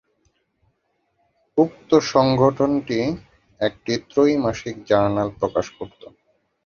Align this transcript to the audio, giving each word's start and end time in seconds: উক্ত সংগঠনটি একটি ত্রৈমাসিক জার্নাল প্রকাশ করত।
উক্ত 1.57 1.89
সংগঠনটি 2.11 2.99
একটি 3.61 3.93
ত্রৈমাসিক 4.09 4.75
জার্নাল 4.89 5.29
প্রকাশ 5.39 5.65
করত। 5.77 6.01